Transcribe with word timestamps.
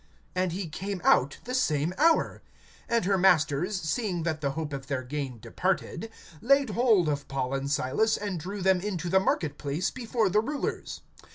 And 0.33 0.51
he 0.51 0.67
came 0.67 0.99
out 1.03 1.37
the 1.43 1.53
same 1.53 1.93
hour. 1.95 2.41
(19)And 2.89 3.05
her 3.05 3.17
masters, 3.19 3.79
seeing 3.79 4.23
that 4.23 4.41
the 4.41 4.53
hope 4.53 4.73
of 4.73 4.87
their 4.87 5.03
gain 5.03 5.39
departed, 5.39 6.09
laid 6.41 6.71
hold 6.71 7.07
of 7.07 7.27
Paul 7.27 7.53
and 7.53 7.69
Silas, 7.69 8.17
and 8.17 8.39
drew 8.39 8.63
them 8.63 8.81
into 8.81 9.09
the 9.09 9.19
market 9.19 9.59
place 9.59 9.91
before 9.91 10.27
the 10.29 10.41
rulers. 10.41 11.01